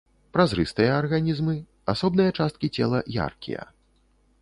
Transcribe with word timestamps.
Празрыстыя 0.35 0.95
арганізмы, 1.01 1.55
асобныя 1.95 2.35
часткі 2.41 2.67
цела 2.79 3.07
яркія. 3.25 3.73